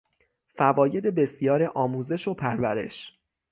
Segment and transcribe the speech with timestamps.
[0.47, 3.19] فواید بسیار آموزش و پرورش